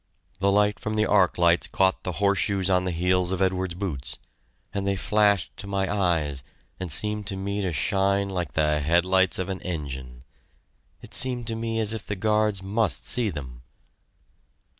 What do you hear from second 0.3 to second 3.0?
The light from the arc lights caught the horseshoes on the